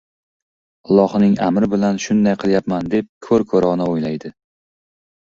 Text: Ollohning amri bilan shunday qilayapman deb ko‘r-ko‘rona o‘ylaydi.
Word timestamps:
Ollohning 0.93 1.33
amri 1.47 1.67
bilan 1.73 1.99
shunday 2.05 2.35
qilayapman 2.43 2.89
deb 2.93 3.11
ko‘r-ko‘rona 3.27 3.87
o‘ylaydi. 3.91 4.33